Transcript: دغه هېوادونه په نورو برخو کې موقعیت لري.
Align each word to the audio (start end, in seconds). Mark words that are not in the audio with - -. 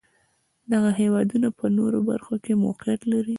دغه 0.71 0.89
هېوادونه 1.01 1.47
په 1.59 1.65
نورو 1.77 1.99
برخو 2.09 2.35
کې 2.43 2.53
موقعیت 2.63 3.01
لري. 3.11 3.29